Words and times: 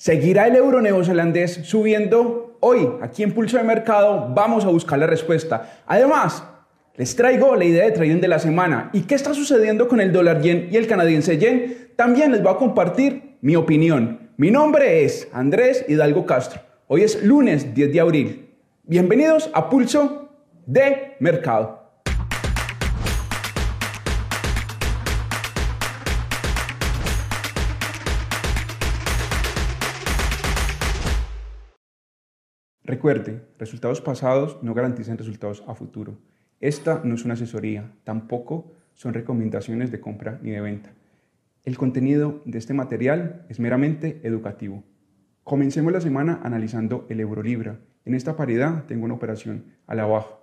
¿Seguirá 0.00 0.46
el 0.46 0.56
euro 0.56 0.80
neozelandés 0.80 1.60
subiendo? 1.64 2.56
Hoy, 2.60 2.88
aquí 3.02 3.22
en 3.22 3.34
Pulso 3.34 3.58
de 3.58 3.64
Mercado, 3.64 4.32
vamos 4.34 4.64
a 4.64 4.70
buscar 4.70 4.98
la 4.98 5.06
respuesta. 5.06 5.82
Además, 5.86 6.42
les 6.96 7.14
traigo 7.14 7.54
la 7.54 7.66
idea 7.66 7.84
de 7.84 7.90
trading 7.90 8.18
de 8.18 8.28
la 8.28 8.38
semana 8.38 8.88
y 8.94 9.02
qué 9.02 9.14
está 9.14 9.34
sucediendo 9.34 9.88
con 9.88 10.00
el 10.00 10.10
dólar 10.10 10.40
yen 10.40 10.70
y 10.72 10.78
el 10.78 10.86
canadiense 10.86 11.36
yen. 11.36 11.90
También 11.96 12.32
les 12.32 12.42
voy 12.42 12.50
a 12.50 12.56
compartir 12.56 13.36
mi 13.42 13.56
opinión. 13.56 14.30
Mi 14.38 14.50
nombre 14.50 15.04
es 15.04 15.28
Andrés 15.34 15.84
Hidalgo 15.86 16.24
Castro. 16.24 16.62
Hoy 16.86 17.02
es 17.02 17.22
lunes 17.22 17.74
10 17.74 17.92
de 17.92 18.00
abril. 18.00 18.48
Bienvenidos 18.84 19.50
a 19.52 19.68
Pulso 19.68 20.30
de 20.64 21.14
Mercado. 21.20 21.79
Recuerde, 32.90 33.40
resultados 33.56 34.00
pasados 34.00 34.58
no 34.62 34.74
garantizan 34.74 35.16
resultados 35.16 35.62
a 35.68 35.76
futuro. 35.76 36.18
Esta 36.58 37.02
no 37.04 37.14
es 37.14 37.24
una 37.24 37.34
asesoría, 37.34 37.92
tampoco 38.02 38.72
son 38.94 39.14
recomendaciones 39.14 39.92
de 39.92 40.00
compra 40.00 40.40
ni 40.42 40.50
de 40.50 40.60
venta. 40.60 40.90
El 41.62 41.78
contenido 41.78 42.42
de 42.46 42.58
este 42.58 42.74
material 42.74 43.46
es 43.48 43.60
meramente 43.60 44.20
educativo. 44.24 44.82
Comencemos 45.44 45.92
la 45.92 46.00
semana 46.00 46.40
analizando 46.42 47.06
el 47.08 47.20
euro 47.20 47.44
libra. 47.44 47.78
En 48.04 48.14
esta 48.14 48.36
paridad 48.36 48.86
tengo 48.86 49.04
una 49.04 49.14
operación 49.14 49.66
a 49.86 49.94
la 49.94 50.06
baja. 50.06 50.40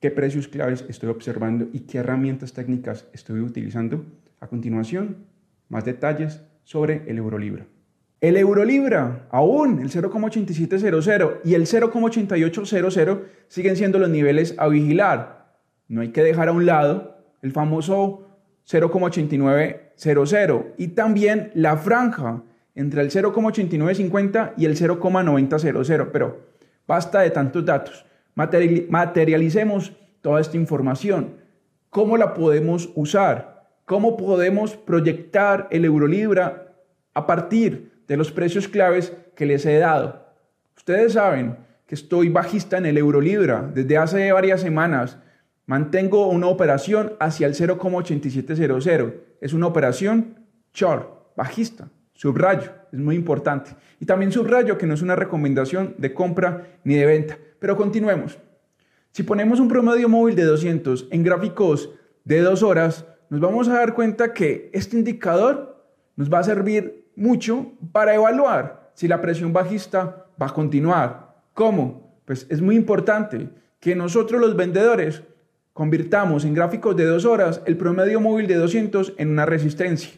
¿Qué 0.00 0.10
precios 0.10 0.48
claves 0.48 0.86
estoy 0.88 1.10
observando 1.10 1.68
y 1.70 1.80
qué 1.80 1.98
herramientas 1.98 2.54
técnicas 2.54 3.06
estoy 3.12 3.40
utilizando? 3.40 4.06
A 4.40 4.46
continuación, 4.46 5.26
más 5.68 5.84
detalles 5.84 6.40
sobre 6.64 7.02
el 7.10 7.18
euro 7.18 7.36
libra. 7.36 7.66
El 8.20 8.36
euro 8.36 8.64
libra, 8.64 9.28
aún 9.30 9.78
el 9.78 9.90
0,8700 9.90 11.40
y 11.44 11.54
el 11.54 11.66
0,8800 11.66 13.20
siguen 13.46 13.76
siendo 13.76 14.00
los 14.00 14.08
niveles 14.10 14.56
a 14.58 14.66
vigilar. 14.66 15.54
No 15.86 16.00
hay 16.00 16.08
que 16.08 16.24
dejar 16.24 16.48
a 16.48 16.52
un 16.52 16.66
lado 16.66 17.16
el 17.42 17.52
famoso 17.52 18.26
0,8900 18.68 20.64
y 20.76 20.88
también 20.88 21.52
la 21.54 21.76
franja 21.76 22.42
entre 22.74 23.02
el 23.02 23.10
0,8950 23.12 24.54
y 24.56 24.64
el 24.64 24.76
0,9000. 24.76 26.08
Pero 26.12 26.40
basta 26.88 27.20
de 27.20 27.30
tantos 27.30 27.64
datos. 27.64 28.04
Materialicemos 28.34 29.92
toda 30.22 30.40
esta 30.40 30.56
información. 30.56 31.34
¿Cómo 31.88 32.16
la 32.16 32.34
podemos 32.34 32.90
usar? 32.96 33.68
¿Cómo 33.84 34.16
podemos 34.16 34.76
proyectar 34.76 35.68
el 35.70 35.84
euro 35.84 36.08
libra 36.08 36.74
a 37.14 37.24
partir 37.24 37.97
de 38.08 38.16
los 38.16 38.32
precios 38.32 38.66
claves 38.66 39.12
que 39.36 39.46
les 39.46 39.64
he 39.66 39.78
dado. 39.78 40.26
Ustedes 40.76 41.12
saben 41.12 41.56
que 41.86 41.94
estoy 41.94 42.28
bajista 42.28 42.78
en 42.78 42.86
el 42.86 42.98
euro 42.98 43.20
libra 43.20 43.70
desde 43.72 43.98
hace 43.98 44.32
varias 44.32 44.60
semanas. 44.60 45.18
Mantengo 45.66 46.28
una 46.28 46.48
operación 46.48 47.12
hacia 47.20 47.46
el 47.46 47.54
0,8700. 47.54 49.14
Es 49.40 49.52
una 49.52 49.66
operación 49.66 50.46
short, 50.72 51.34
bajista. 51.36 51.88
Subrayo, 52.14 52.72
es 52.90 52.98
muy 52.98 53.14
importante. 53.14 53.70
Y 54.00 54.06
también 54.06 54.32
subrayo 54.32 54.76
que 54.76 54.86
no 54.86 54.94
es 54.94 55.02
una 55.02 55.14
recomendación 55.14 55.94
de 55.98 56.12
compra 56.12 56.66
ni 56.84 56.94
de 56.96 57.06
venta. 57.06 57.38
Pero 57.60 57.76
continuemos. 57.76 58.38
Si 59.12 59.22
ponemos 59.22 59.60
un 59.60 59.68
promedio 59.68 60.08
móvil 60.08 60.34
de 60.34 60.44
200 60.44 61.08
en 61.10 61.22
gráficos 61.22 61.90
de 62.24 62.40
dos 62.40 62.62
horas, 62.62 63.04
nos 63.30 63.40
vamos 63.40 63.68
a 63.68 63.74
dar 63.74 63.94
cuenta 63.94 64.32
que 64.32 64.70
este 64.72 64.96
indicador 64.96 65.84
nos 66.16 66.32
va 66.32 66.40
a 66.40 66.44
servir 66.44 67.07
mucho 67.18 67.72
para 67.92 68.14
evaluar 68.14 68.90
si 68.94 69.08
la 69.08 69.20
presión 69.20 69.52
bajista 69.52 70.26
va 70.40 70.46
a 70.46 70.54
continuar. 70.54 71.34
¿Cómo? 71.52 72.20
Pues 72.24 72.46
es 72.48 72.62
muy 72.62 72.76
importante 72.76 73.48
que 73.80 73.94
nosotros 73.94 74.40
los 74.40 74.56
vendedores 74.56 75.22
convirtamos 75.72 76.44
en 76.44 76.54
gráficos 76.54 76.96
de 76.96 77.04
dos 77.04 77.24
horas 77.24 77.60
el 77.66 77.76
promedio 77.76 78.20
móvil 78.20 78.46
de 78.46 78.56
200 78.56 79.14
en 79.18 79.30
una 79.30 79.46
resistencia. 79.46 80.10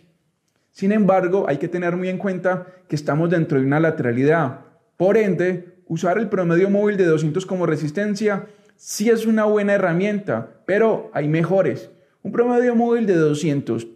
Sin 0.72 0.92
embargo, 0.92 1.46
hay 1.48 1.58
que 1.58 1.68
tener 1.68 1.96
muy 1.96 2.08
en 2.08 2.18
cuenta 2.18 2.66
que 2.88 2.96
estamos 2.96 3.30
dentro 3.30 3.58
de 3.58 3.66
una 3.66 3.80
lateralidad. 3.80 4.60
Por 4.96 5.16
ende, 5.16 5.82
usar 5.86 6.18
el 6.18 6.28
promedio 6.28 6.70
móvil 6.70 6.96
de 6.96 7.06
200 7.06 7.44
como 7.44 7.66
resistencia 7.66 8.46
sí 8.76 9.10
es 9.10 9.26
una 9.26 9.44
buena 9.44 9.74
herramienta, 9.74 10.48
pero 10.64 11.10
hay 11.12 11.28
mejores. 11.28 11.90
Un 12.22 12.32
promedio 12.32 12.74
móvil 12.74 13.06
de 13.06 13.16
200 13.16 13.86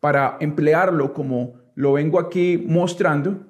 para 0.00 0.36
emplearlo 0.40 1.12
como 1.12 1.65
lo 1.76 1.92
vengo 1.92 2.18
aquí 2.18 2.58
mostrando, 2.66 3.46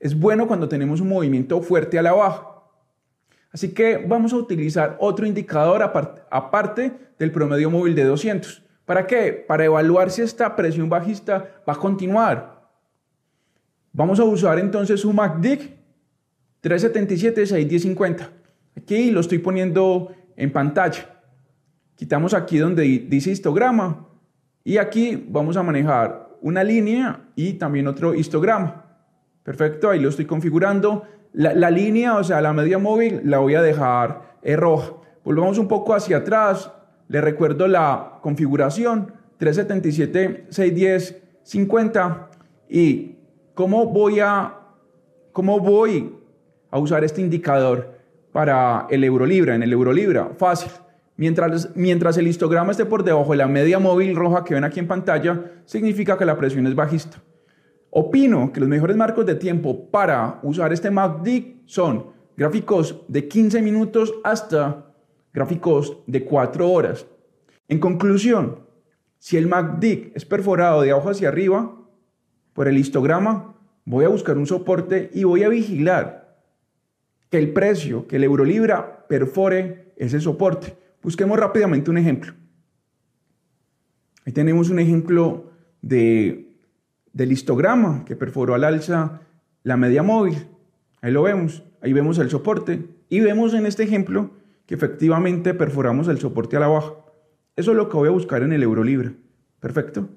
es 0.00 0.18
bueno 0.18 0.48
cuando 0.48 0.68
tenemos 0.68 1.00
un 1.00 1.08
movimiento 1.08 1.60
fuerte 1.60 1.98
a 1.98 2.02
la 2.02 2.12
baja. 2.12 2.48
Así 3.52 3.72
que 3.72 3.98
vamos 3.98 4.32
a 4.32 4.36
utilizar 4.36 4.96
otro 4.98 5.26
indicador 5.26 5.82
aparte 6.30 6.92
del 7.18 7.30
promedio 7.30 7.70
móvil 7.70 7.94
de 7.94 8.04
200. 8.04 8.62
¿Para 8.86 9.06
qué? 9.06 9.32
Para 9.46 9.66
evaluar 9.66 10.10
si 10.10 10.22
esta 10.22 10.56
presión 10.56 10.88
bajista 10.88 11.62
va 11.68 11.74
a 11.74 11.76
continuar. 11.76 12.66
Vamos 13.92 14.20
a 14.20 14.24
usar 14.24 14.58
entonces 14.58 15.04
un 15.04 15.16
MACD 15.16 15.70
377 16.60 17.46
61050. 17.46 18.30
Aquí 18.76 19.10
lo 19.10 19.20
estoy 19.20 19.38
poniendo 19.38 20.12
en 20.36 20.50
pantalla. 20.50 21.22
Quitamos 21.94 22.32
aquí 22.32 22.58
donde 22.58 22.82
dice 22.84 23.30
histograma 23.30 24.06
y 24.64 24.78
aquí 24.78 25.26
vamos 25.28 25.56
a 25.56 25.62
manejar 25.62 26.25
una 26.40 26.62
línea 26.64 27.20
y 27.34 27.54
también 27.54 27.86
otro 27.86 28.14
histograma. 28.14 28.84
Perfecto, 29.42 29.90
ahí 29.90 30.00
lo 30.00 30.08
estoy 30.08 30.24
configurando. 30.24 31.04
La, 31.32 31.70
línea, 31.70 32.16
o 32.16 32.24
sea, 32.24 32.40
la 32.40 32.52
media 32.52 32.78
móvil, 32.78 33.20
la 33.24 33.38
voy 33.38 33.54
a 33.54 33.62
dejar 33.62 34.38
eh, 34.42 34.56
roja. 34.56 34.94
Volvamos 35.22 35.58
un 35.58 35.68
poco 35.68 35.94
hacia 35.94 36.18
atrás. 36.18 36.72
Le 37.08 37.20
recuerdo 37.20 37.68
la 37.68 38.18
configuración 38.22 39.12
377, 39.38 40.46
610, 40.48 41.22
50. 41.42 42.30
¿Y 42.68 43.16
cómo 43.54 43.86
voy 43.86 44.20
a, 44.20 44.54
cómo 45.32 45.60
voy 45.60 46.14
a 46.70 46.78
usar 46.78 47.04
este 47.04 47.20
indicador 47.20 47.98
para 48.32 48.86
el 48.90 49.04
euro 49.04 49.26
libra? 49.26 49.54
En 49.54 49.62
el 49.62 49.72
euro 49.72 49.92
libra, 49.92 50.30
fácil. 50.36 50.70
Mientras, 51.16 51.74
mientras 51.74 52.18
el 52.18 52.28
histograma 52.28 52.72
esté 52.72 52.84
por 52.84 53.02
debajo 53.02 53.30
de 53.30 53.38
la 53.38 53.46
media 53.46 53.78
móvil 53.78 54.14
roja 54.14 54.44
que 54.44 54.54
ven 54.54 54.64
aquí 54.64 54.80
en 54.80 54.86
pantalla, 54.86 55.52
significa 55.64 56.18
que 56.18 56.26
la 56.26 56.36
presión 56.36 56.66
es 56.66 56.74
bajista. 56.74 57.22
Opino 57.90 58.52
que 58.52 58.60
los 58.60 58.68
mejores 58.68 58.96
marcos 58.96 59.24
de 59.24 59.34
tiempo 59.34 59.90
para 59.90 60.40
usar 60.42 60.72
este 60.72 60.90
MACD 60.90 61.62
son 61.64 62.06
gráficos 62.36 63.02
de 63.08 63.26
15 63.26 63.62
minutos 63.62 64.12
hasta 64.22 64.92
gráficos 65.32 65.98
de 66.06 66.24
4 66.24 66.70
horas. 66.70 67.06
En 67.68 67.78
conclusión, 67.78 68.60
si 69.18 69.38
el 69.38 69.46
MACD 69.46 70.12
es 70.14 70.26
perforado 70.26 70.82
de 70.82 70.90
abajo 70.90 71.10
hacia 71.10 71.28
arriba 71.28 71.74
por 72.52 72.68
el 72.68 72.76
histograma, 72.76 73.56
voy 73.86 74.04
a 74.04 74.08
buscar 74.08 74.36
un 74.36 74.46
soporte 74.46 75.10
y 75.14 75.24
voy 75.24 75.44
a 75.44 75.48
vigilar 75.48 76.36
que 77.30 77.38
el 77.38 77.54
precio, 77.54 78.06
que 78.06 78.16
el 78.16 78.24
euro 78.24 78.44
libra 78.44 79.06
perfore 79.08 79.94
ese 79.96 80.20
soporte. 80.20 80.76
Busquemos 81.06 81.38
rápidamente 81.38 81.88
un 81.88 81.98
ejemplo. 81.98 82.32
Ahí 84.24 84.32
tenemos 84.32 84.70
un 84.70 84.80
ejemplo 84.80 85.52
de, 85.80 86.58
del 87.12 87.30
histograma 87.30 88.04
que 88.04 88.16
perforó 88.16 88.56
al 88.56 88.64
alza 88.64 89.20
la 89.62 89.76
media 89.76 90.02
móvil. 90.02 90.48
Ahí 91.00 91.12
lo 91.12 91.22
vemos. 91.22 91.62
Ahí 91.80 91.92
vemos 91.92 92.18
el 92.18 92.28
soporte. 92.28 92.88
Y 93.08 93.20
vemos 93.20 93.54
en 93.54 93.66
este 93.66 93.84
ejemplo 93.84 94.32
que 94.66 94.74
efectivamente 94.74 95.54
perforamos 95.54 96.08
el 96.08 96.18
soporte 96.18 96.56
a 96.56 96.60
la 96.60 96.66
baja. 96.66 96.94
Eso 97.54 97.70
es 97.70 97.76
lo 97.76 97.88
que 97.88 97.98
voy 97.98 98.08
a 98.08 98.10
buscar 98.10 98.42
en 98.42 98.52
el 98.52 98.64
euro 98.64 98.82
libre. 98.82 99.12
Perfecto. 99.60 100.08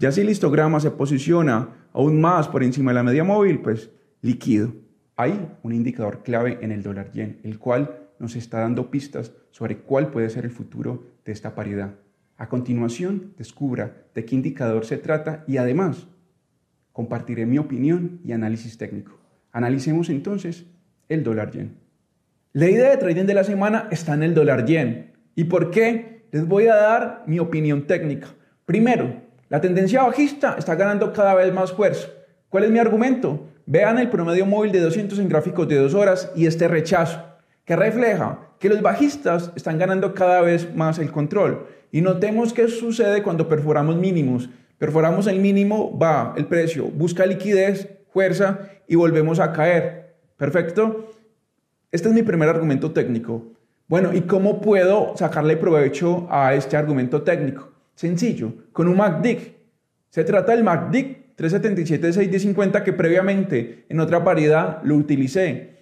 Ya 0.00 0.10
si 0.10 0.22
el 0.22 0.30
histograma 0.30 0.80
se 0.80 0.90
posiciona 0.90 1.68
aún 1.92 2.20
más 2.20 2.48
por 2.48 2.64
encima 2.64 2.90
de 2.90 2.96
la 2.96 3.04
media 3.04 3.22
móvil, 3.22 3.60
pues 3.60 3.88
líquido. 4.20 4.72
Hay 5.14 5.48
un 5.62 5.72
indicador 5.72 6.24
clave 6.24 6.58
en 6.60 6.72
el 6.72 6.82
dólar 6.82 7.12
yen, 7.12 7.38
el 7.44 7.60
cual 7.60 8.03
nos 8.18 8.36
está 8.36 8.60
dando 8.60 8.90
pistas 8.90 9.32
sobre 9.50 9.78
cuál 9.78 10.10
puede 10.10 10.30
ser 10.30 10.44
el 10.44 10.50
futuro 10.50 11.04
de 11.24 11.32
esta 11.32 11.54
paridad. 11.54 11.94
A 12.36 12.48
continuación, 12.48 13.34
descubra 13.38 14.04
de 14.14 14.24
qué 14.24 14.34
indicador 14.34 14.84
se 14.84 14.98
trata 14.98 15.44
y 15.46 15.56
además 15.56 16.08
compartiré 16.92 17.46
mi 17.46 17.58
opinión 17.58 18.20
y 18.24 18.32
análisis 18.32 18.78
técnico. 18.78 19.18
Analicemos 19.52 20.08
entonces 20.10 20.66
el 21.08 21.22
dólar 21.22 21.52
yen. 21.52 21.76
La 22.52 22.68
idea 22.68 22.90
de 22.90 22.96
trading 22.96 23.24
de 23.24 23.34
la 23.34 23.44
semana 23.44 23.88
está 23.90 24.14
en 24.14 24.22
el 24.22 24.34
dólar 24.34 24.64
yen. 24.64 25.12
¿Y 25.34 25.44
por 25.44 25.70
qué? 25.70 26.26
Les 26.32 26.46
voy 26.46 26.66
a 26.66 26.74
dar 26.74 27.24
mi 27.26 27.38
opinión 27.38 27.86
técnica. 27.86 28.28
Primero, 28.64 29.22
la 29.48 29.60
tendencia 29.60 30.02
bajista 30.02 30.56
está 30.58 30.74
ganando 30.74 31.12
cada 31.12 31.34
vez 31.34 31.52
más 31.52 31.72
fuerza. 31.72 32.08
¿Cuál 32.48 32.64
es 32.64 32.70
mi 32.70 32.78
argumento? 32.78 33.48
Vean 33.66 33.98
el 33.98 34.10
promedio 34.10 34.46
móvil 34.46 34.72
de 34.72 34.80
200 34.80 35.18
en 35.18 35.28
gráficos 35.28 35.68
de 35.68 35.76
dos 35.76 35.94
horas 35.94 36.32
y 36.34 36.46
este 36.46 36.68
rechazo 36.68 37.33
que 37.64 37.76
refleja 37.76 38.50
que 38.58 38.68
los 38.68 38.82
bajistas 38.82 39.52
están 39.56 39.78
ganando 39.78 40.14
cada 40.14 40.40
vez 40.40 40.74
más 40.74 40.98
el 40.98 41.10
control. 41.10 41.66
Y 41.92 42.00
notemos 42.00 42.52
qué 42.52 42.68
sucede 42.68 43.22
cuando 43.22 43.48
perforamos 43.48 43.96
mínimos. 43.96 44.50
Perforamos 44.78 45.26
el 45.26 45.38
mínimo, 45.38 45.96
va 45.98 46.34
el 46.36 46.46
precio, 46.46 46.84
busca 46.86 47.24
liquidez, 47.24 47.88
fuerza 48.12 48.68
y 48.88 48.96
volvemos 48.96 49.40
a 49.40 49.52
caer. 49.52 50.16
Perfecto. 50.36 51.10
Este 51.92 52.08
es 52.08 52.14
mi 52.14 52.22
primer 52.22 52.48
argumento 52.48 52.90
técnico. 52.90 53.52
Bueno, 53.86 54.12
¿y 54.12 54.22
cómo 54.22 54.60
puedo 54.60 55.16
sacarle 55.16 55.56
provecho 55.56 56.26
a 56.30 56.54
este 56.54 56.76
argumento 56.76 57.22
técnico? 57.22 57.70
Sencillo, 57.94 58.52
con 58.72 58.88
un 58.88 58.96
MACD. 58.96 59.38
Se 60.10 60.24
trata 60.24 60.52
del 60.52 60.64
MACD 60.64 61.36
377-650 61.36 62.82
que 62.82 62.92
previamente 62.92 63.84
en 63.88 64.00
otra 64.00 64.24
paridad 64.24 64.80
lo 64.84 64.96
utilicé. 64.96 65.73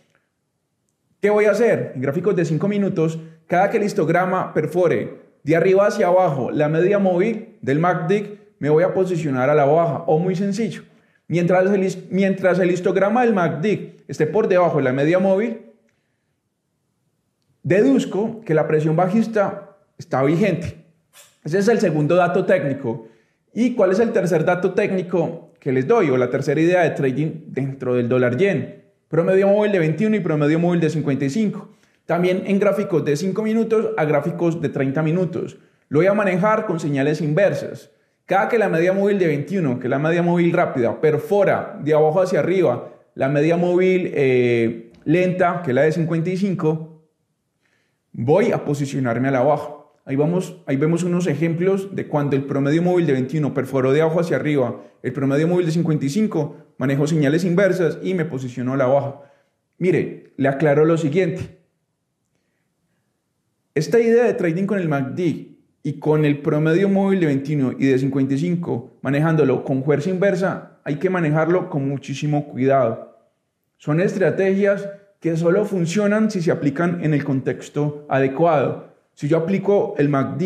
¿Qué 1.22 1.30
voy 1.30 1.44
a 1.44 1.52
hacer? 1.52 1.92
En 1.94 2.02
gráficos 2.02 2.34
de 2.34 2.44
5 2.44 2.66
minutos, 2.66 3.20
cada 3.46 3.70
que 3.70 3.76
el 3.76 3.84
histograma 3.84 4.52
perfore 4.52 5.20
de 5.44 5.54
arriba 5.54 5.86
hacia 5.86 6.08
abajo 6.08 6.50
la 6.50 6.68
media 6.68 6.98
móvil 6.98 7.58
del 7.62 7.78
MACD, 7.78 8.40
me 8.58 8.70
voy 8.70 8.82
a 8.82 8.92
posicionar 8.92 9.48
a 9.48 9.54
la 9.54 9.64
baja. 9.64 10.02
O 10.08 10.18
muy 10.18 10.34
sencillo, 10.34 10.82
mientras 11.28 11.70
el, 11.70 12.08
mientras 12.10 12.58
el 12.58 12.72
histograma 12.72 13.24
del 13.24 13.34
MACD 13.34 14.00
esté 14.08 14.26
por 14.26 14.48
debajo 14.48 14.78
de 14.78 14.82
la 14.82 14.92
media 14.92 15.20
móvil, 15.20 15.60
deduzco 17.62 18.40
que 18.40 18.54
la 18.54 18.66
presión 18.66 18.96
bajista 18.96 19.76
está 19.98 20.24
vigente. 20.24 20.86
Ese 21.44 21.60
es 21.60 21.68
el 21.68 21.78
segundo 21.78 22.16
dato 22.16 22.46
técnico. 22.46 23.06
¿Y 23.54 23.76
cuál 23.76 23.92
es 23.92 24.00
el 24.00 24.10
tercer 24.10 24.44
dato 24.44 24.74
técnico 24.74 25.52
que 25.60 25.70
les 25.70 25.86
doy 25.86 26.10
o 26.10 26.16
la 26.16 26.30
tercera 26.30 26.60
idea 26.60 26.82
de 26.82 26.90
trading 26.90 27.44
dentro 27.46 27.94
del 27.94 28.08
dólar 28.08 28.36
yen? 28.36 28.81
Promedio 29.12 29.46
móvil 29.46 29.72
de 29.72 29.78
21 29.78 30.16
y 30.16 30.20
promedio 30.20 30.58
móvil 30.58 30.80
de 30.80 30.88
55. 30.88 31.68
También 32.06 32.44
en 32.46 32.58
gráficos 32.58 33.04
de 33.04 33.14
5 33.14 33.42
minutos 33.42 33.90
a 33.98 34.06
gráficos 34.06 34.62
de 34.62 34.70
30 34.70 35.02
minutos. 35.02 35.58
Lo 35.90 35.98
voy 35.98 36.06
a 36.06 36.14
manejar 36.14 36.64
con 36.64 36.80
señales 36.80 37.20
inversas. 37.20 37.90
Cada 38.24 38.48
que 38.48 38.56
la 38.56 38.70
media 38.70 38.94
móvil 38.94 39.18
de 39.18 39.26
21, 39.26 39.80
que 39.80 39.86
es 39.88 39.90
la 39.90 39.98
media 39.98 40.22
móvil 40.22 40.50
rápida, 40.54 40.98
perfora 40.98 41.78
de 41.84 41.92
abajo 41.92 42.22
hacia 42.22 42.38
arriba 42.38 42.88
la 43.14 43.28
media 43.28 43.58
móvil 43.58 44.10
eh, 44.14 44.92
lenta, 45.04 45.60
que 45.62 45.72
es 45.72 45.74
la 45.74 45.82
de 45.82 45.92
55, 45.92 47.02
voy 48.12 48.52
a 48.52 48.64
posicionarme 48.64 49.28
a 49.28 49.32
la 49.32 49.42
baja. 49.42 49.74
Ahí, 50.06 50.16
vamos, 50.16 50.56
ahí 50.64 50.76
vemos 50.76 51.04
unos 51.04 51.26
ejemplos 51.26 51.94
de 51.94 52.08
cuando 52.08 52.34
el 52.34 52.44
promedio 52.44 52.80
móvil 52.80 53.06
de 53.06 53.12
21 53.12 53.52
perforó 53.52 53.92
de 53.92 54.00
abajo 54.00 54.20
hacia 54.20 54.36
arriba, 54.36 54.80
el 55.02 55.12
promedio 55.12 55.48
móvil 55.48 55.66
de 55.66 55.72
55 55.72 56.56
manejo 56.82 57.06
señales 57.06 57.44
inversas 57.44 58.00
y 58.02 58.12
me 58.12 58.24
posicionó 58.24 58.72
a 58.72 58.76
la 58.76 58.86
baja. 58.86 59.20
Mire, 59.78 60.32
le 60.36 60.48
aclaro 60.48 60.84
lo 60.84 60.98
siguiente. 60.98 61.60
Esta 63.72 64.00
idea 64.00 64.24
de 64.24 64.34
trading 64.34 64.66
con 64.66 64.80
el 64.80 64.88
MACD 64.88 65.20
y 65.84 65.92
con 66.00 66.24
el 66.24 66.40
promedio 66.42 66.88
móvil 66.88 67.20
de 67.20 67.26
21 67.26 67.76
y 67.78 67.86
de 67.86 67.98
55, 68.00 68.98
manejándolo 69.00 69.62
con 69.62 69.84
fuerza 69.84 70.10
inversa, 70.10 70.80
hay 70.82 70.96
que 70.96 71.08
manejarlo 71.08 71.70
con 71.70 71.88
muchísimo 71.88 72.48
cuidado. 72.48 73.16
Son 73.76 74.00
estrategias 74.00 74.88
que 75.20 75.36
solo 75.36 75.64
funcionan 75.64 76.32
si 76.32 76.42
se 76.42 76.50
aplican 76.50 77.04
en 77.04 77.14
el 77.14 77.22
contexto 77.22 78.06
adecuado. 78.08 78.92
Si 79.14 79.28
yo 79.28 79.38
aplico 79.38 79.94
el 79.98 80.08
MACD 80.08 80.42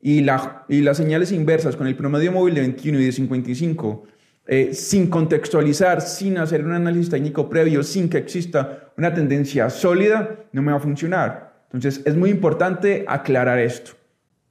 y, 0.00 0.22
la, 0.22 0.64
y 0.68 0.80
las 0.80 0.96
señales 0.96 1.30
inversas 1.30 1.76
con 1.76 1.86
el 1.86 1.94
promedio 1.94 2.32
móvil 2.32 2.56
de 2.56 2.62
21 2.62 2.98
y 2.98 3.04
de 3.04 3.12
55, 3.12 4.15
eh, 4.46 4.74
sin 4.74 5.08
contextualizar, 5.08 6.00
sin 6.00 6.38
hacer 6.38 6.64
un 6.64 6.72
análisis 6.72 7.10
técnico 7.10 7.48
previo, 7.48 7.82
sin 7.82 8.08
que 8.08 8.18
exista 8.18 8.92
una 8.96 9.12
tendencia 9.12 9.68
sólida, 9.70 10.46
no 10.52 10.62
me 10.62 10.72
va 10.72 10.78
a 10.78 10.80
funcionar. 10.80 11.64
Entonces 11.64 12.02
es 12.04 12.16
muy 12.16 12.30
importante 12.30 13.04
aclarar 13.08 13.58
esto. 13.58 13.92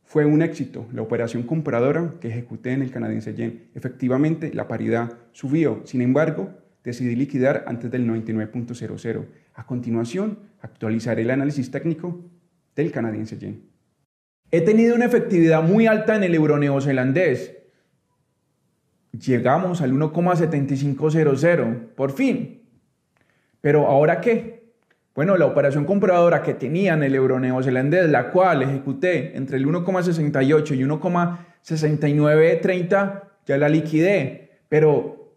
Fue 0.04 0.26
un 0.26 0.42
éxito 0.42 0.86
la 0.94 1.02
operación 1.02 1.44
compradora 1.44 2.14
que 2.22 2.28
ejecuté 2.28 2.72
en 2.72 2.82
el 2.82 2.92
canadiense 2.92 3.34
yen. 3.34 3.70
Efectivamente, 3.74 4.54
la 4.54 4.68
paridad 4.68 5.14
subió. 5.32 5.82
Sin 5.86 6.02
embargo, 6.02 6.52
decidí 6.84 7.16
liquidar 7.16 7.66
antes 7.68 7.90
del 7.90 8.08
99.00. 8.08 9.26
A 9.56 9.66
continuación, 9.66 10.40
actualizaré 10.62 11.24
el 11.24 11.32
análisis 11.32 11.72
técnico 11.72 12.22
del 12.76 12.92
canadiense 12.92 13.38
yen. 13.38 13.64
He 14.52 14.62
tenido 14.62 14.96
una 14.96 15.06
efectividad 15.06 15.64
muy 15.64 15.88
alta 15.88 16.16
en 16.16 16.24
el 16.24 16.36
euro 16.36 16.58
neozelandés. 16.58 17.55
Llegamos 19.20 19.82
al 19.82 19.92
1,7500, 19.94 21.94
por 21.96 22.12
fin. 22.12 22.62
Pero 23.62 23.88
ahora 23.88 24.22
qué? 24.22 24.66
Bueno, 25.14 25.38
la 25.38 25.46
operación 25.46 25.86
compradora 25.86 26.42
que 26.42 26.56
tenía 26.56 26.94
en 26.94 27.04
el 27.04 27.16
euro 27.16 27.40
neozelandés, 27.40 28.10
la 28.10 28.32
cual 28.32 28.64
ejecuté 28.64 29.38
entre 29.38 29.56
el 29.58 29.66
1,68 29.66 30.76
y 30.76 30.84
1,6930, 30.84 33.24
ya 33.46 33.58
la 33.58 33.70
liquidé. 33.70 34.60
Pero 34.68 35.32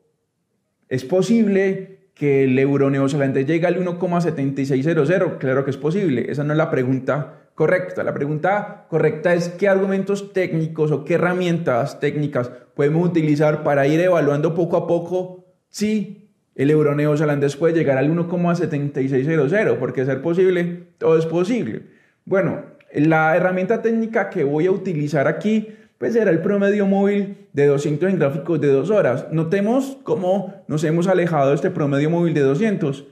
es 0.88 1.04
posible 1.04 1.98
que 2.18 2.44
el 2.44 2.58
euro 2.58 2.90
neozelandés 2.90 3.46
llegue 3.46 3.68
al 3.68 3.78
1,7600? 3.78 5.38
Claro 5.38 5.64
que 5.64 5.70
es 5.70 5.76
posible. 5.76 6.26
Esa 6.28 6.42
no 6.42 6.52
es 6.52 6.58
la 6.58 6.70
pregunta 6.70 7.47
correcta. 7.58 8.04
La 8.04 8.14
pregunta 8.14 8.86
correcta 8.88 9.34
es 9.34 9.48
qué 9.48 9.68
argumentos 9.68 10.32
técnicos 10.32 10.92
o 10.92 11.04
qué 11.04 11.14
herramientas 11.14 11.98
técnicas 11.98 12.52
podemos 12.76 13.04
utilizar 13.04 13.64
para 13.64 13.88
ir 13.88 13.98
evaluando 13.98 14.54
poco 14.54 14.76
a 14.76 14.86
poco 14.86 15.44
si 15.68 16.30
el 16.54 16.70
euro 16.70 16.94
neozelandés 16.94 17.56
puede 17.56 17.74
llegar 17.74 17.98
al 17.98 18.14
1,7600, 18.14 19.76
porque 19.76 20.04
ser 20.04 20.22
posible, 20.22 20.84
todo 20.98 21.18
es 21.18 21.26
posible. 21.26 21.82
Bueno, 22.24 22.62
la 22.94 23.36
herramienta 23.36 23.82
técnica 23.82 24.30
que 24.30 24.44
voy 24.44 24.66
a 24.66 24.70
utilizar 24.70 25.26
aquí 25.26 25.74
pues 25.98 26.14
era 26.14 26.30
el 26.30 26.40
promedio 26.40 26.86
móvil 26.86 27.48
de 27.52 27.66
200 27.66 28.08
en 28.08 28.20
gráficos 28.20 28.60
de 28.60 28.68
dos 28.68 28.90
horas. 28.90 29.26
Notemos 29.32 29.98
cómo 30.04 30.62
nos 30.68 30.84
hemos 30.84 31.08
alejado 31.08 31.48
de 31.48 31.56
este 31.56 31.72
promedio 31.72 32.08
móvil 32.08 32.34
de 32.34 32.42
200. 32.42 33.04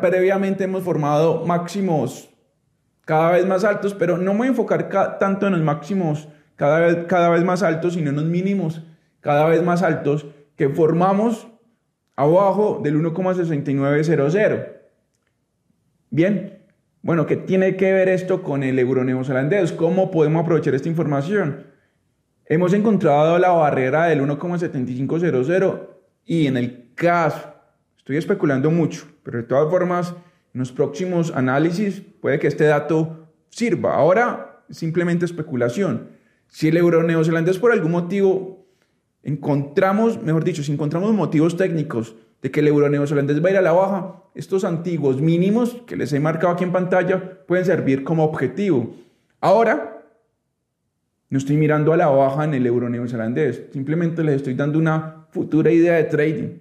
previamente 0.00 0.62
hemos 0.62 0.84
formado 0.84 1.44
máximos 1.46 2.30
cada 3.10 3.32
vez 3.32 3.44
más 3.44 3.64
altos, 3.64 3.92
pero 3.92 4.18
no 4.18 4.34
me 4.34 4.38
voy 4.38 4.46
a 4.46 4.50
enfocar 4.50 4.88
tanto 5.18 5.48
en 5.48 5.54
los 5.54 5.62
máximos 5.62 6.28
cada 6.54 6.78
vez, 6.78 7.06
cada 7.08 7.28
vez 7.28 7.42
más 7.42 7.64
altos, 7.64 7.94
sino 7.94 8.10
en 8.10 8.14
los 8.14 8.24
mínimos 8.24 8.84
cada 9.18 9.46
vez 9.48 9.64
más 9.64 9.82
altos 9.82 10.26
que 10.54 10.68
formamos 10.68 11.48
abajo 12.14 12.80
del 12.84 13.02
1,6900. 13.02 14.68
Bien, 16.10 16.60
bueno, 17.02 17.26
¿qué 17.26 17.34
tiene 17.34 17.74
que 17.74 17.92
ver 17.92 18.08
esto 18.08 18.44
con 18.44 18.62
el 18.62 18.78
euro 18.78 19.02
neozelandés? 19.02 19.72
¿Cómo 19.72 20.12
podemos 20.12 20.44
aprovechar 20.44 20.76
esta 20.76 20.88
información? 20.88 21.66
Hemos 22.46 22.72
encontrado 22.74 23.40
la 23.40 23.50
barrera 23.50 24.04
del 24.04 24.22
1,7500 24.22 25.88
y 26.26 26.46
en 26.46 26.56
el 26.56 26.92
caso, 26.94 27.54
estoy 27.98 28.18
especulando 28.18 28.70
mucho, 28.70 29.08
pero 29.24 29.38
de 29.38 29.44
todas 29.48 29.68
formas, 29.68 30.14
en 30.52 30.58
los 30.60 30.72
próximos 30.72 31.32
análisis 31.34 32.02
puede 32.20 32.38
que 32.38 32.48
este 32.48 32.64
dato 32.64 33.28
sirva. 33.50 33.94
Ahora, 33.94 34.62
simplemente 34.70 35.24
especulación. 35.24 36.08
Si 36.48 36.68
el 36.68 36.76
euro 36.76 37.02
neozelandés 37.02 37.58
por 37.58 37.72
algún 37.72 37.92
motivo 37.92 38.66
encontramos, 39.22 40.22
mejor 40.22 40.44
dicho, 40.44 40.62
si 40.62 40.72
encontramos 40.72 41.12
motivos 41.12 41.56
técnicos 41.56 42.16
de 42.42 42.50
que 42.50 42.60
el 42.60 42.68
euro 42.68 42.88
neozelandés 42.88 43.42
va 43.44 43.48
a 43.48 43.52
ir 43.52 43.58
a 43.58 43.62
la 43.62 43.72
baja, 43.72 44.22
estos 44.34 44.64
antiguos 44.64 45.20
mínimos 45.20 45.76
que 45.86 45.96
les 45.96 46.12
he 46.12 46.20
marcado 46.20 46.52
aquí 46.52 46.64
en 46.64 46.72
pantalla 46.72 47.44
pueden 47.46 47.64
servir 47.64 48.02
como 48.02 48.24
objetivo. 48.24 48.94
Ahora, 49.40 50.02
no 51.28 51.38
estoy 51.38 51.56
mirando 51.56 51.92
a 51.92 51.96
la 51.96 52.08
baja 52.08 52.44
en 52.44 52.54
el 52.54 52.66
euro 52.66 52.88
neozelandés, 52.88 53.64
simplemente 53.72 54.24
les 54.24 54.36
estoy 54.36 54.54
dando 54.54 54.78
una 54.78 55.26
futura 55.30 55.70
idea 55.70 55.94
de 55.94 56.04
trading. 56.04 56.58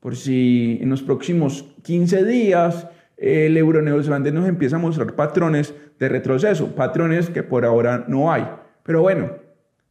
Por 0.00 0.16
si 0.16 0.78
en 0.80 0.90
los 0.90 1.02
próximos 1.02 1.64
15 1.82 2.24
días 2.24 2.88
el 3.18 3.56
euro 3.56 3.82
neozelandés 3.82 4.32
nos 4.32 4.48
empieza 4.48 4.76
a 4.76 4.78
mostrar 4.78 5.14
patrones 5.14 5.74
de 5.98 6.08
retroceso, 6.08 6.74
patrones 6.74 7.28
que 7.30 7.42
por 7.42 7.64
ahora 7.64 8.04
no 8.06 8.32
hay. 8.32 8.48
Pero 8.84 9.02
bueno, 9.02 9.32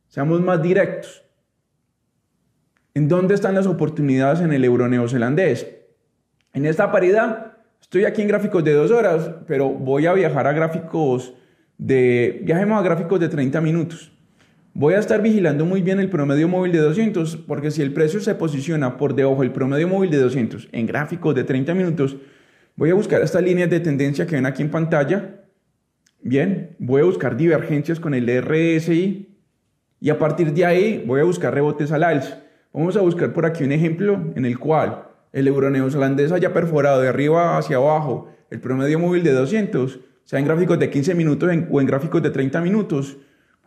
seamos 0.08 0.42
más 0.42 0.62
directos. 0.62 1.24
¿En 2.94 3.08
dónde 3.08 3.36
están 3.36 3.54
las 3.54 3.68
oportunidades 3.68 4.40
en 4.40 4.54
el 4.54 4.64
euro 4.64 4.88
neozelandés? 4.88 5.68
En 6.54 6.66
esta 6.66 6.92
paridad, 6.92 7.58
estoy 7.82 8.06
aquí 8.06 8.22
en 8.22 8.30
gráficos 8.30 8.64
de 8.64 8.74
dos 8.74 8.92
horas, 8.92 9.30
pero 9.46 9.70
voy 9.70 10.08
a 10.08 10.14
viajar 10.14 10.48
a 10.48 10.54
gráficos 10.54 11.36
de, 11.78 12.42
viajemos 12.44 12.80
a 12.80 12.84
gráficos 12.84 13.20
de 13.20 13.28
30 13.30 13.62
minutos. 13.62 14.12
Voy 14.74 14.94
a 14.94 15.00
estar 15.00 15.22
vigilando 15.22 15.66
muy 15.66 15.82
bien 15.82 16.00
el 16.00 16.10
promedio 16.10 16.48
móvil 16.48 16.72
de 16.72 16.80
200 16.80 17.38
porque 17.48 17.72
si 17.72 17.82
el 17.82 17.94
precio 17.94 18.20
se 18.22 18.36
posiciona 18.36 18.98
por 18.98 19.16
debajo 19.16 19.42
del 19.42 19.52
promedio 19.52 19.88
móvil 19.88 20.12
de 20.12 20.18
200 20.18 20.70
en 20.72 20.86
gráficos 20.86 21.36
de 21.36 21.44
30 21.44 21.74
minutos, 21.74 22.18
voy 22.78 22.92
a 22.92 22.94
buscar 22.94 23.22
estas 23.22 23.44
líneas 23.44 23.70
de 23.70 23.82
tendencia 23.82 24.26
que 24.26 24.36
ven 24.36 24.46
aquí 24.46 24.62
en 24.62 24.72
pantalla. 24.72 25.42
Bien, 26.22 26.78
voy 26.80 27.02
a 27.02 27.06
buscar 27.06 27.36
divergencias 27.36 28.00
con 28.00 28.14
el 28.14 28.28
RSI 28.42 29.38
y 30.00 30.10
a 30.10 30.18
partir 30.18 30.54
de 30.54 30.66
ahí 30.66 31.04
voy 31.06 31.20
a 31.20 31.26
buscar 31.26 31.54
rebotes 31.54 31.92
al 31.92 32.04
alza. 32.04 32.44
Vamos 32.72 32.96
a 32.96 33.02
buscar 33.02 33.34
por 33.34 33.46
aquí 33.46 33.64
un 33.66 33.74
ejemplo 33.74 34.32
en 34.36 34.46
el 34.46 34.58
cual 34.58 35.04
el 35.34 35.48
euro 35.48 35.70
neozelandés 35.70 36.32
haya 36.32 36.54
perforado 36.54 37.02
de 37.02 37.10
arriba 37.10 37.58
hacia 37.58 37.78
abajo 37.78 38.30
el 38.50 38.62
promedio 38.62 39.00
móvil 39.00 39.24
de 39.24 39.34
200, 39.34 40.00
sea 40.24 40.40
en 40.40 40.46
gráficos 40.46 40.80
de 40.80 40.90
15 40.90 41.16
minutos 41.16 41.50
o 41.70 41.82
en 41.82 41.88
gráficos 41.88 42.24
de 42.24 42.30
30 42.30 42.62
minutos 42.62 43.18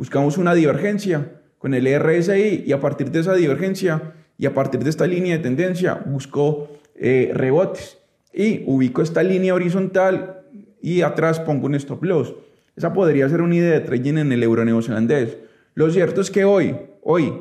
buscamos 0.01 0.39
una 0.39 0.55
divergencia 0.55 1.43
con 1.59 1.75
el 1.75 1.87
RSI 1.87 2.65
y 2.67 2.73
a 2.73 2.81
partir 2.81 3.11
de 3.11 3.21
esa 3.21 3.35
divergencia 3.35 4.15
y 4.39 4.47
a 4.47 4.55
partir 4.55 4.83
de 4.83 4.89
esta 4.89 5.07
línea 5.07 5.37
de 5.37 5.43
tendencia 5.43 5.95
busco 6.07 6.71
eh, 6.95 7.33
rebotes. 7.35 8.00
Y 8.33 8.63
ubico 8.67 9.03
esta 9.03 9.23
línea 9.23 9.55
horizontal 9.55 10.45
y 10.81 11.03
atrás 11.03 11.41
pongo 11.41 11.67
un 11.67 11.75
stop 11.75 12.05
loss. 12.05 12.35
Esa 12.77 12.93
podría 12.93 13.29
ser 13.29 13.43
una 13.43 13.57
idea 13.57 13.73
de 13.73 13.81
trading 13.81 14.19
en 14.19 14.33
el 14.33 14.43
euro 14.43 14.65
neozelandés. 14.65 15.37
Lo 15.75 15.91
cierto 15.91 16.21
es 16.21 16.31
que 16.31 16.45
hoy, 16.45 16.77
hoy, 17.03 17.33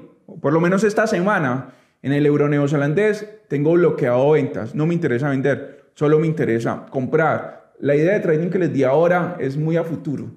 por 0.41 0.53
lo 0.53 0.59
menos 0.59 0.83
esta 0.83 1.07
semana, 1.07 1.73
en 2.01 2.13
el 2.13 2.25
euro 2.25 2.47
neozelandés 2.47 3.27
tengo 3.47 3.73
bloqueado 3.73 4.31
ventas. 4.31 4.75
No 4.75 4.85
me 4.85 4.93
interesa 4.93 5.29
vender, 5.29 5.91
solo 5.93 6.19
me 6.19 6.27
interesa 6.27 6.85
comprar. 6.89 7.73
La 7.79 7.95
idea 7.95 8.13
de 8.13 8.19
trading 8.19 8.49
que 8.49 8.59
les 8.59 8.73
di 8.73 8.83
ahora 8.83 9.37
es 9.39 9.57
muy 9.57 9.77
a 9.77 9.83
futuro. 9.83 10.31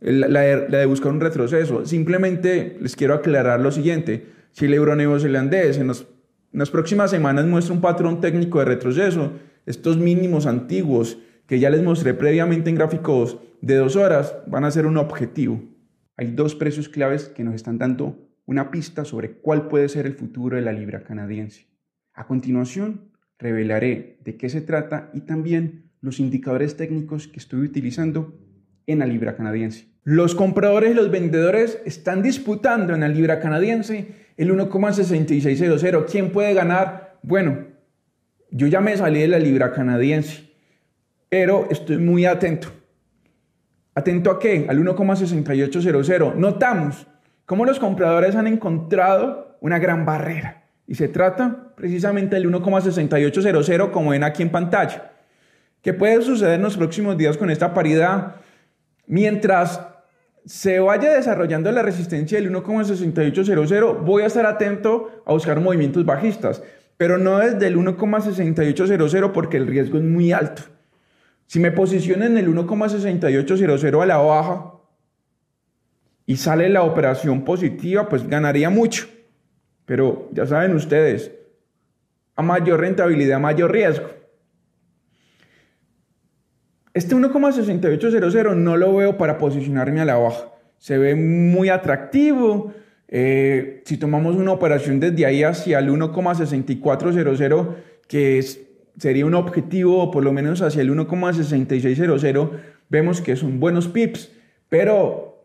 La, 0.00 0.40
de, 0.40 0.86
buscar 0.86 1.12
un 1.12 1.20
retroceso. 1.20 1.86
Simplemente 1.86 2.76
les 2.80 2.94
quiero 2.94 3.14
aclarar 3.14 3.60
lo 3.60 3.72
siguiente. 3.72 4.26
Si 4.52 4.66
el 4.66 4.74
euro 4.74 4.94
neozelandés 4.94 5.78
en, 5.78 5.90
en 5.90 5.96
las 6.52 6.70
próximas 6.70 7.10
semanas 7.10 7.46
muestra 7.46 7.74
un 7.74 7.80
patrón 7.80 8.20
técnico 8.20 8.58
de 8.58 8.66
retroceso, 8.66 9.32
estos 9.66 9.96
mínimos 9.96 10.46
antiguos 10.46 11.18
que 11.46 11.58
ya 11.58 11.70
les 11.70 11.82
mostré 11.82 12.14
previamente 12.14 12.70
en 12.70 12.76
gráficos 12.76 13.38
de 13.60 13.76
dos 13.76 13.96
horas 13.96 14.36
van 14.46 14.64
a 14.64 14.70
ser 14.70 14.86
un 14.86 14.96
objetivo. 14.96 15.62
Hay 16.16 16.32
dos 16.32 16.54
precios 16.54 16.88
claves 16.88 17.28
que 17.28 17.44
nos 17.44 17.54
están 17.54 17.78
dando 17.78 18.28
una 18.46 18.70
pista 18.70 19.04
sobre 19.04 19.38
cuál 19.38 19.68
puede 19.68 19.88
ser 19.88 20.06
el 20.06 20.14
futuro 20.14 20.56
de 20.56 20.62
la 20.62 20.72
libra 20.72 21.02
canadiense. 21.02 21.66
A 22.12 22.26
continuación, 22.26 23.12
revelaré 23.38 24.18
de 24.22 24.36
qué 24.36 24.48
se 24.48 24.60
trata 24.60 25.10
y 25.14 25.22
también 25.22 25.90
los 26.00 26.20
indicadores 26.20 26.76
técnicos 26.76 27.26
que 27.26 27.38
estoy 27.38 27.60
utilizando 27.60 28.38
en 28.86 28.98
la 28.98 29.06
libra 29.06 29.34
canadiense. 29.34 29.88
Los 30.02 30.34
compradores 30.34 30.90
y 30.90 30.94
los 30.94 31.10
vendedores 31.10 31.80
están 31.86 32.22
disputando 32.22 32.94
en 32.94 33.00
la 33.00 33.08
libra 33.08 33.40
canadiense 33.40 34.08
el 34.36 34.50
1,6600. 34.52 36.04
¿Quién 36.10 36.30
puede 36.30 36.52
ganar? 36.52 37.18
Bueno, 37.22 37.73
yo 38.56 38.68
ya 38.68 38.80
me 38.80 38.96
salí 38.96 39.20
de 39.20 39.26
la 39.26 39.40
libra 39.40 39.72
canadiense, 39.72 40.48
pero 41.28 41.66
estoy 41.70 41.98
muy 41.98 42.24
atento. 42.24 42.68
¿Atento 43.96 44.30
a 44.30 44.38
qué? 44.38 44.66
Al 44.68 44.78
1,6800. 44.78 46.36
Notamos 46.36 47.04
cómo 47.46 47.64
los 47.64 47.80
compradores 47.80 48.36
han 48.36 48.46
encontrado 48.46 49.58
una 49.60 49.80
gran 49.80 50.06
barrera. 50.06 50.68
Y 50.86 50.94
se 50.94 51.08
trata 51.08 51.72
precisamente 51.74 52.36
del 52.36 52.48
1,6800, 52.48 53.90
como 53.90 54.10
ven 54.10 54.22
aquí 54.22 54.42
en 54.42 54.50
pantalla. 54.50 55.10
¿Qué 55.82 55.92
puede 55.92 56.22
suceder 56.22 56.54
en 56.54 56.62
los 56.62 56.76
próximos 56.76 57.18
días 57.18 57.36
con 57.36 57.50
esta 57.50 57.74
paridad? 57.74 58.36
Mientras 59.08 59.80
se 60.46 60.78
vaya 60.78 61.12
desarrollando 61.12 61.72
la 61.72 61.82
resistencia 61.82 62.40
del 62.40 62.52
1,6800, 62.52 64.04
voy 64.04 64.22
a 64.22 64.26
estar 64.26 64.46
atento 64.46 65.22
a 65.26 65.32
buscar 65.32 65.58
movimientos 65.58 66.04
bajistas, 66.04 66.62
pero 66.96 67.18
no 67.18 67.38
desde 67.38 67.66
el 67.66 67.76
1,6800 67.76 69.32
porque 69.32 69.56
el 69.56 69.66
riesgo 69.66 69.98
es 69.98 70.04
muy 70.04 70.32
alto. 70.32 70.62
Si 71.46 71.60
me 71.60 71.72
posiciono 71.72 72.24
en 72.24 72.38
el 72.38 72.48
1,6800 72.48 74.02
a 74.02 74.06
la 74.06 74.16
baja 74.18 74.72
y 76.26 76.36
sale 76.36 76.68
la 76.68 76.82
operación 76.82 77.44
positiva, 77.44 78.08
pues 78.08 78.26
ganaría 78.26 78.70
mucho. 78.70 79.06
Pero 79.84 80.30
ya 80.32 80.46
saben 80.46 80.74
ustedes, 80.74 81.32
a 82.36 82.42
mayor 82.42 82.80
rentabilidad, 82.80 83.38
mayor 83.38 83.72
riesgo. 83.72 84.08
Este 86.94 87.14
1,6800 87.16 88.56
no 88.56 88.76
lo 88.76 88.94
veo 88.94 89.18
para 89.18 89.36
posicionarme 89.36 90.00
a 90.00 90.04
la 90.04 90.16
baja. 90.16 90.52
Se 90.78 90.96
ve 90.96 91.14
muy 91.14 91.68
atractivo. 91.68 92.72
Eh, 93.16 93.82
si 93.84 93.96
tomamos 93.96 94.34
una 94.34 94.50
operación 94.50 94.98
desde 94.98 95.24
ahí 95.24 95.44
hacia 95.44 95.78
el 95.78 95.88
1,6400, 95.88 97.68
que 98.08 98.40
es, 98.40 98.60
sería 98.98 99.24
un 99.24 99.34
objetivo, 99.34 100.10
por 100.10 100.24
lo 100.24 100.32
menos 100.32 100.62
hacia 100.62 100.82
el 100.82 100.90
1,6600, 100.90 102.50
vemos 102.88 103.20
que 103.20 103.36
son 103.36 103.60
buenos 103.60 103.86
pips. 103.86 104.32
Pero 104.68 105.44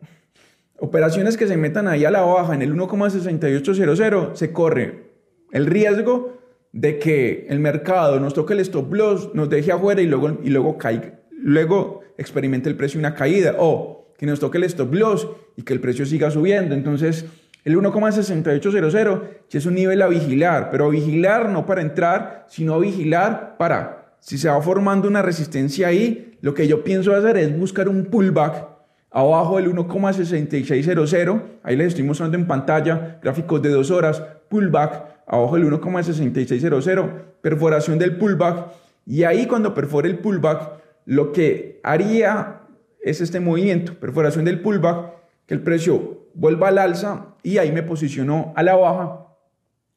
operaciones 0.80 1.36
que 1.36 1.46
se 1.46 1.56
metan 1.56 1.86
ahí 1.86 2.04
a 2.04 2.10
la 2.10 2.22
baja 2.22 2.54
en 2.54 2.62
el 2.62 2.74
1,6800, 2.74 4.34
se 4.34 4.52
corre 4.52 5.04
el 5.52 5.66
riesgo 5.66 6.40
de 6.72 6.98
que 6.98 7.46
el 7.50 7.60
mercado 7.60 8.18
nos 8.18 8.34
toque 8.34 8.54
el 8.54 8.60
stop 8.60 8.92
loss, 8.92 9.30
nos 9.32 9.48
deje 9.48 9.70
afuera 9.70 10.02
y 10.02 10.06
luego, 10.06 10.40
y 10.42 10.50
luego 10.50 10.76
caiga 10.76 11.20
luego 11.42 12.00
experimente 12.18 12.68
el 12.68 12.76
precio 12.76 12.98
una 12.98 13.14
caída 13.14 13.54
o 13.58 14.12
que 14.18 14.26
nos 14.26 14.40
toque 14.40 14.58
el 14.58 14.64
stop 14.64 14.92
loss 14.92 15.28
y 15.56 15.62
que 15.62 15.72
el 15.72 15.80
precio 15.80 16.04
siga 16.04 16.30
subiendo. 16.30 16.74
Entonces, 16.74 17.24
el 17.64 17.76
1,6800 17.76 19.22
es 19.50 19.66
un 19.66 19.74
nivel 19.74 20.00
a 20.02 20.08
vigilar, 20.08 20.70
pero 20.70 20.86
a 20.86 20.88
vigilar 20.88 21.48
no 21.48 21.66
para 21.66 21.82
entrar, 21.82 22.46
sino 22.48 22.74
a 22.74 22.78
vigilar 22.78 23.56
para, 23.58 24.14
si 24.20 24.38
se 24.38 24.48
va 24.48 24.60
formando 24.62 25.08
una 25.08 25.22
resistencia 25.22 25.88
ahí, 25.88 26.38
lo 26.40 26.54
que 26.54 26.66
yo 26.66 26.82
pienso 26.84 27.14
hacer 27.14 27.36
es 27.36 27.58
buscar 27.58 27.88
un 27.88 28.06
pullback 28.06 28.66
abajo 29.10 29.56
del 29.56 29.74
1,6600, 29.74 31.42
ahí 31.62 31.76
les 31.76 31.88
estoy 31.88 32.04
mostrando 32.04 32.36
en 32.38 32.46
pantalla 32.46 33.18
gráficos 33.22 33.60
de 33.60 33.70
dos 33.70 33.90
horas, 33.90 34.22
pullback 34.48 35.04
abajo 35.26 35.56
del 35.56 35.70
1,6600, 35.70 37.10
perforación 37.42 37.98
del 37.98 38.16
pullback, 38.16 38.68
y 39.06 39.24
ahí 39.24 39.46
cuando 39.46 39.74
perfore 39.74 40.08
el 40.08 40.18
pullback, 40.18 40.80
lo 41.06 41.32
que 41.32 41.80
haría 41.82 42.60
es 43.02 43.20
este 43.20 43.40
movimiento, 43.40 43.94
perforación 43.94 44.44
del 44.44 44.60
pullback, 44.60 45.12
que 45.46 45.54
el 45.54 45.62
precio 45.62 46.19
vuelva 46.34 46.68
al 46.68 46.78
alza 46.78 47.34
y 47.42 47.58
ahí 47.58 47.72
me 47.72 47.82
posicionó 47.82 48.52
a 48.56 48.62
la 48.62 48.76
baja 48.76 49.26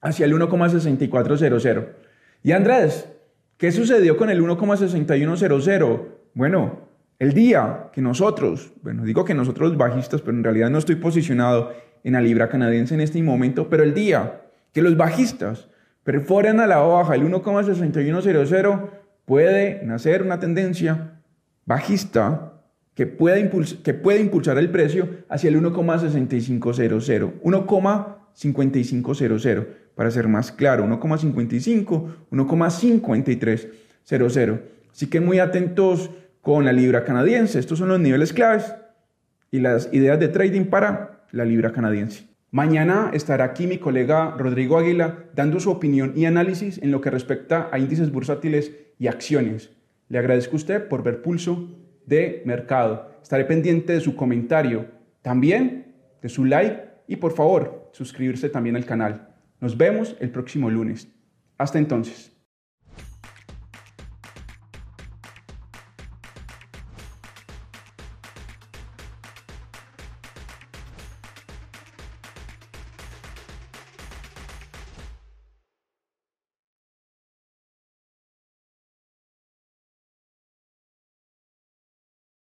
hacia 0.02 0.26
el 0.26 0.34
1,6400. 0.34 1.88
Y 2.44 2.52
Andrés, 2.52 3.10
¿qué 3.58 3.72
sucedió 3.72 4.18
con 4.18 4.30
el 4.30 4.42
1,6100? 4.42 6.02
Bueno, 6.34 6.80
el 7.20 7.34
día 7.34 7.90
que 7.94 8.02
nosotros, 8.02 8.74
bueno, 8.82 9.04
digo 9.04 9.24
que 9.24 9.34
nosotros 9.34 9.78
bajistas, 9.78 10.22
pero 10.22 10.36
en 10.36 10.44
realidad 10.44 10.70
no 10.70 10.78
estoy 10.78 10.96
posicionado 10.96 11.74
en 12.04 12.14
la 12.14 12.22
libra 12.22 12.50
canadiense 12.50 12.94
en 12.96 13.02
este 13.02 13.22
momento, 13.24 13.70
pero 13.70 13.84
el 13.84 13.94
día 13.94 14.42
que 14.74 14.82
los 14.82 14.98
bajistas 14.98 15.70
perforen 16.04 16.60
a 16.60 16.68
la 16.68 16.80
baja 16.80 17.16
el 17.16 17.24
1,6100, 17.24 18.90
puede 19.26 19.84
nacer 19.86 20.22
una 20.22 20.40
tendencia 20.40 21.22
bajista 21.66 22.53
que 22.96 23.06
puede, 23.08 23.50
que 23.84 23.94
puede 23.94 24.22
impulsar 24.22 24.58
el 24.58 24.70
precio 24.70 25.10
hacia 25.30 25.50
el 25.50 25.62
1,6500, 25.62 27.42
1,5500, 27.42 29.68
para 29.96 30.12
ser 30.12 30.28
más 30.28 30.52
claro, 30.52 30.86
1,55, 30.86 32.16
1,5300. 32.30 34.60
Así 34.92 35.08
que 35.08 35.20
muy 35.20 35.40
atentos 35.40 36.12
con 36.42 36.66
la 36.66 36.74
libra 36.74 37.04
canadiense. 37.04 37.58
Estos 37.58 37.80
son 37.80 37.90
los 37.90 38.00
niveles 38.00 38.32
claves 38.34 38.76
y 39.50 39.60
las 39.60 39.92
ideas 39.92 40.20
de 40.20 40.28
trading 40.28 40.66
para 40.66 41.26
la 41.32 41.46
libra 41.46 41.72
canadiense. 41.72 42.28
Mañana 42.52 43.10
estará 43.14 43.46
aquí 43.46 43.66
mi 43.66 43.80
colega 43.80 44.36
Rodrigo 44.38 44.78
Águila 44.78 45.24
dando 45.34 45.60
su 45.60 45.72
opinión 45.72 46.14
y 46.16 46.26
análisis 46.26 46.78
en 46.84 46.92
lo 46.92 47.02
que 47.02 47.10
respecta 47.10 47.70
a 47.72 47.80
índices 47.80 48.12
bursátiles 48.12 48.72
y 49.00 49.08
acciones. 49.08 49.72
Le 50.10 50.20
agradezco 50.20 50.54
a 50.54 50.58
usted 50.58 50.88
por 50.88 51.02
ver 51.02 51.24
Pulso 51.24 51.72
de 52.06 52.42
Mercado. 52.46 53.12
Estaré 53.22 53.46
pendiente 53.46 53.94
de 53.94 54.00
su 54.00 54.16
comentario, 54.16 54.88
también 55.22 55.96
de 56.22 56.30
su 56.30 56.46
like 56.46 56.84
y 57.08 57.16
por 57.16 57.34
favor 57.34 57.90
suscribirse 57.92 58.50
también 58.50 58.76
al 58.76 58.86
canal. 58.86 59.30
Nos 59.60 59.78
vemos 59.78 60.16
el 60.20 60.30
próximo 60.30 60.70
lunes. 60.70 61.08
Hasta 61.58 61.78
entonces. 61.78 62.33